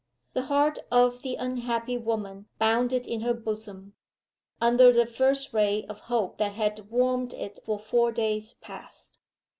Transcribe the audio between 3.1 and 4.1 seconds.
her bosom,